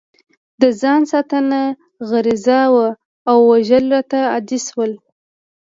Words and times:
د 0.61 0.63
ځان 0.81 1.01
ساتنه 1.11 1.61
غریزه 2.09 2.59
وه 2.73 2.89
او 3.29 3.37
وژل 3.51 3.85
راته 3.93 4.19
عادي 4.33 4.59
شول 4.67 4.91